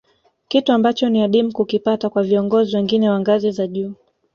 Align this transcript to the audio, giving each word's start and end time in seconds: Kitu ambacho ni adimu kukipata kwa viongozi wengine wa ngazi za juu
Kitu 0.47 0.71
ambacho 0.71 1.09
ni 1.09 1.21
adimu 1.23 1.51
kukipata 1.51 2.09
kwa 2.09 2.23
viongozi 2.23 2.75
wengine 2.75 3.09
wa 3.09 3.19
ngazi 3.19 3.51
za 3.51 3.67
juu 3.67 3.93